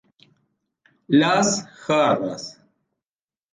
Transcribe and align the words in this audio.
Las 1.19 1.67
jarras. 1.85 2.59